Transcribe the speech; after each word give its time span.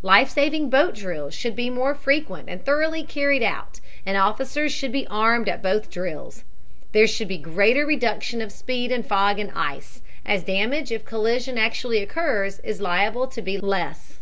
Life 0.00 0.30
saving 0.30 0.70
boat 0.70 0.94
drills 0.94 1.34
should 1.34 1.54
be 1.54 1.68
more 1.68 1.94
frequent 1.94 2.48
and 2.48 2.64
thoroughly 2.64 3.02
carried 3.02 3.42
out 3.42 3.80
and 4.06 4.16
officers 4.16 4.72
should 4.72 4.92
be 4.92 5.06
armed 5.08 5.46
at 5.46 5.62
both 5.62 5.90
drills. 5.90 6.42
There 6.92 7.06
should 7.06 7.28
be 7.28 7.36
greater 7.36 7.84
reduction 7.84 8.40
of 8.40 8.50
speed 8.50 8.90
in 8.90 9.02
fog 9.02 9.38
and 9.38 9.52
ice, 9.54 10.00
as 10.24 10.42
damage 10.42 10.90
if 10.90 11.04
collision 11.04 11.58
actually 11.58 12.02
occurs 12.02 12.60
is 12.60 12.80
liable 12.80 13.26
to 13.26 13.42
be 13.42 13.58
less. 13.58 14.20